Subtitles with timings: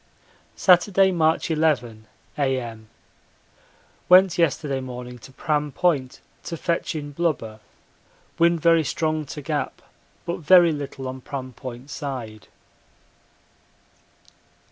[0.55, 2.87] Saturday, March 11, A.M.
[4.09, 7.59] Went yesterday morning to Pram Point to fetch in blubber
[8.39, 9.79] wind very strong to Gap
[10.25, 12.47] but very little on Pram Point side.